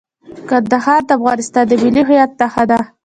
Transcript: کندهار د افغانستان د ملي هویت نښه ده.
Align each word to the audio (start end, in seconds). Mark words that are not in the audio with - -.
کندهار 0.49 1.01
د 1.09 1.11
افغانستان 1.19 1.65
د 1.67 1.73
ملي 1.81 2.03
هویت 2.07 2.31
نښه 2.39 2.63
ده. 2.69 2.79